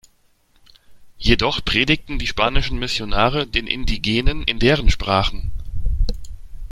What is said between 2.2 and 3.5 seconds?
spanischen Missionare